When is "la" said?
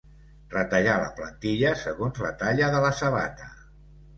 1.03-1.11, 2.27-2.33, 2.87-2.93